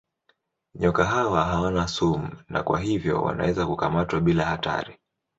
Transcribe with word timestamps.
Nyoka 0.75 1.05
hawa 1.05 1.43
hawana 1.45 1.87
sumu 1.87 2.29
na 2.49 2.63
kwa 2.63 2.79
hivyo 2.79 3.21
wanaweza 3.21 3.67
kukamatwa 3.67 4.19
bila 4.21 4.45
hatari. 4.45 4.97